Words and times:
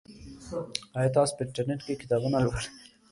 آیا 0.97 1.09
تاسو 1.15 1.33
په 1.37 1.41
انټرنیټ 1.45 1.81
کې 1.85 1.99
کتابونه 2.01 2.37
لولئ؟ 2.43 2.65